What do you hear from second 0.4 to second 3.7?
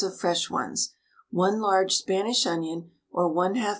ones, 1 large Spanish onion or 1/2 lb.